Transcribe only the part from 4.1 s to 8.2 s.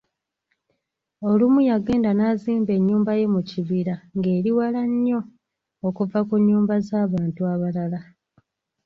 nga eriwala nnyo, okuva ku nyumba z'abantu abalala.